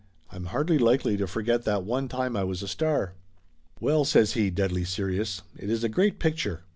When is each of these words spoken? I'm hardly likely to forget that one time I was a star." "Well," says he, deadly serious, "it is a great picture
I'm 0.31 0.45
hardly 0.45 0.79
likely 0.79 1.15
to 1.17 1.27
forget 1.27 1.61
that 1.65 1.83
one 1.83 2.07
time 2.07 2.35
I 2.35 2.43
was 2.43 2.63
a 2.63 2.67
star." 2.67 3.13
"Well," 3.79 4.03
says 4.03 4.33
he, 4.33 4.49
deadly 4.49 4.83
serious, 4.83 5.43
"it 5.55 5.69
is 5.69 5.83
a 5.83 5.89
great 5.89 6.17
picture 6.17 6.63